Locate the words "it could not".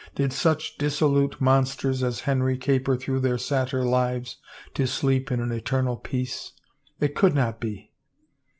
6.99-7.59